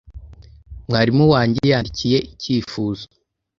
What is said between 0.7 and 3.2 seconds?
Mwarimu wanjye yandikiye icyifuzo.